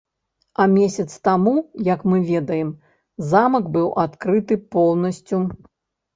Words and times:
А 0.63 0.65
месяц 0.77 1.09
таму, 1.27 1.53
як 1.87 2.01
мы 2.13 2.17
ведаем, 2.31 2.73
замак 3.33 3.69
быў 3.77 3.93
адкрыты 4.07 4.61
поўнасцю. 4.79 5.45